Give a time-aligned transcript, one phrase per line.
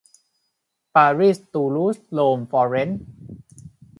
[0.95, 2.89] ปารีสตูลูสโรมฟอร์เร้น